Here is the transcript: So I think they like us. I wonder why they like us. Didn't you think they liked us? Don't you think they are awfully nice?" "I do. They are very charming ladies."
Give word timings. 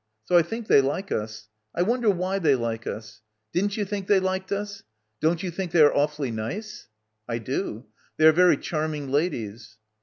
So 0.25 0.35
I 0.35 0.41
think 0.41 0.65
they 0.65 0.81
like 0.81 1.11
us. 1.11 1.47
I 1.75 1.83
wonder 1.83 2.09
why 2.09 2.39
they 2.39 2.55
like 2.55 2.87
us. 2.87 3.21
Didn't 3.53 3.77
you 3.77 3.85
think 3.85 4.07
they 4.07 4.19
liked 4.19 4.51
us? 4.51 4.81
Don't 5.19 5.43
you 5.43 5.51
think 5.51 5.69
they 5.71 5.81
are 5.83 5.95
awfully 5.95 6.31
nice?" 6.31 6.87
"I 7.29 7.37
do. 7.37 7.85
They 8.17 8.25
are 8.25 8.31
very 8.31 8.57
charming 8.57 9.11
ladies." 9.11 9.77